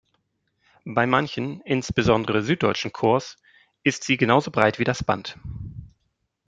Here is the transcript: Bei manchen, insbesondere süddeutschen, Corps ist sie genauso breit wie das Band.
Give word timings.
Bei 0.83 1.05
manchen, 1.05 1.61
insbesondere 1.63 2.41
süddeutschen, 2.41 2.91
Corps 2.91 3.35
ist 3.83 4.03
sie 4.03 4.17
genauso 4.17 4.49
breit 4.49 4.79
wie 4.79 4.83
das 4.83 5.03
Band. 5.03 5.37